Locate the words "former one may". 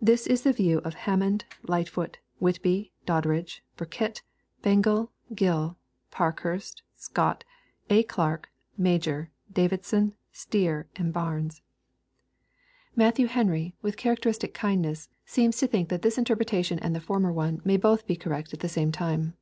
17.02-17.76